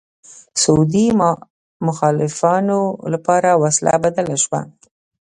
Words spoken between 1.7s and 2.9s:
مخالفانو